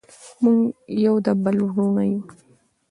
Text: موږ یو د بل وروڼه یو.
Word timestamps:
موږ 0.41 0.59
یو 1.05 1.15
د 1.25 1.27
بل 1.43 1.57
وروڼه 1.67 2.03
یو. 2.11 2.21